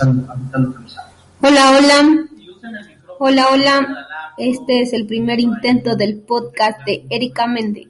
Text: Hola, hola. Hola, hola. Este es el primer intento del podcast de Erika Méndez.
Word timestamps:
Hola, 0.00 1.70
hola. 1.76 2.26
Hola, 3.18 3.48
hola. 3.52 4.06
Este 4.36 4.82
es 4.82 4.92
el 4.92 5.06
primer 5.06 5.40
intento 5.40 5.96
del 5.96 6.18
podcast 6.18 6.84
de 6.86 7.04
Erika 7.10 7.48
Méndez. 7.48 7.88